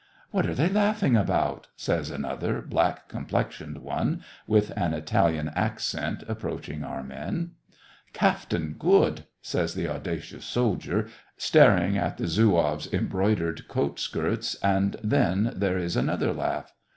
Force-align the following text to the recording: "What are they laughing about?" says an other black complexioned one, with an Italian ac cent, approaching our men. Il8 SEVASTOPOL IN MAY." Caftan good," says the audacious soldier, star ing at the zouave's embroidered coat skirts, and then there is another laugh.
"What 0.31 0.47
are 0.47 0.55
they 0.55 0.67
laughing 0.67 1.15
about?" 1.15 1.67
says 1.75 2.09
an 2.09 2.25
other 2.25 2.59
black 2.59 3.07
complexioned 3.07 3.83
one, 3.83 4.23
with 4.47 4.75
an 4.75 4.95
Italian 4.95 5.51
ac 5.55 5.73
cent, 5.77 6.23
approaching 6.27 6.83
our 6.83 7.03
men. 7.03 7.19
Il8 7.19 7.19
SEVASTOPOL 7.19 7.33
IN 7.35 7.43
MAY." 7.43 7.49
Caftan 8.13 8.73
good," 8.79 9.25
says 9.43 9.75
the 9.75 9.87
audacious 9.87 10.45
soldier, 10.45 11.05
star 11.37 11.77
ing 11.77 11.99
at 11.99 12.17
the 12.17 12.25
zouave's 12.25 12.91
embroidered 12.91 13.67
coat 13.67 13.99
skirts, 13.99 14.55
and 14.63 14.95
then 15.03 15.53
there 15.55 15.77
is 15.77 15.95
another 15.95 16.33
laugh. 16.33 16.73